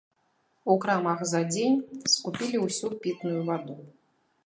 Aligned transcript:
У 0.73 0.77
крамах 0.85 1.19
за 1.33 1.43
дзень 1.53 1.79
скупілі 2.15 2.65
ўсю 2.65 2.93
пітную 3.05 3.41
ваду. 3.53 3.83